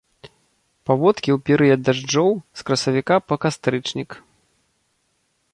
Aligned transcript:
Паводкі 0.89 1.29
ў 1.33 1.37
перыяд 1.49 1.79
дажджоў, 1.89 2.31
з 2.63 2.67
красавіка 2.71 3.15
па 3.29 3.35
кастрычнік. 3.45 4.21